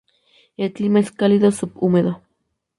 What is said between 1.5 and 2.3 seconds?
subhúmedo.